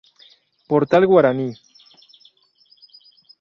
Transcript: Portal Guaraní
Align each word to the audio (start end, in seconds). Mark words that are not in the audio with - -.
Portal 0.67 1.05
Guaraní 1.05 1.53